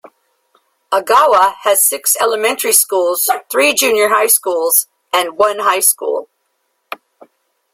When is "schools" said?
2.73-3.29, 4.25-4.87